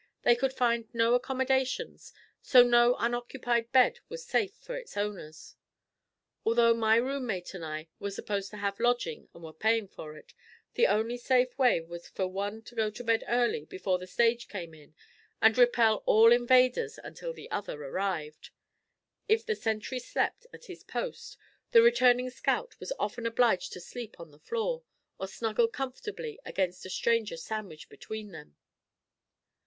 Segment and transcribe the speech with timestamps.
[0.23, 2.11] They could find no accommodations
[2.41, 5.55] so no unoccupied bed was safe for its owners.
[6.43, 10.33] Although my roommate and I were supposed to have lodging and were paying for it,
[10.73, 14.47] the only safe way was for one to go to bed early before the stage
[14.47, 14.95] came in
[15.39, 18.49] and repel all invaders until the other arrived.
[19.29, 21.37] If the sentry slept at his post
[21.73, 24.81] the returning scout was often obliged to sleep on the floor,
[25.19, 28.55] or snuggle comfortably against a stranger sandwiched between them.